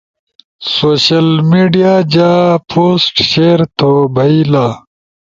تسوشل 0.63 1.27
میڈیا 1.49 1.93
جا 2.13 2.31
پوسٹس 2.69 3.19
شئیر 3.31 3.59
تھو 3.77 3.91
بئیلا۔ 4.15 4.65